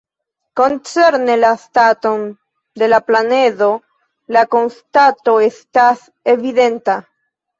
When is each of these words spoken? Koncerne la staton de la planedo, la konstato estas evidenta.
Koncerne 0.59 1.33
la 1.41 1.51
staton 1.63 2.23
de 2.83 2.87
la 2.93 3.01
planedo, 3.09 3.69
la 4.37 4.43
konstato 4.55 5.35
estas 5.49 6.03
evidenta. 6.37 6.97